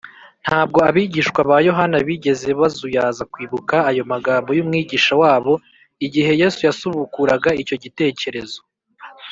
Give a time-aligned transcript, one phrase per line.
[0.45, 5.53] ”ntabwo abigishwa ba yohana bigeze bazuyaza kwibuka ayo magambo y’umwigisha wabo
[6.05, 8.61] igihe yesu yasubukuraga icyo cyitegererezo